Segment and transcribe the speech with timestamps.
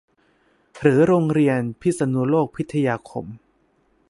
[0.79, 3.25] หรือโรงเรีบยพิษณุโลกพิทยาคม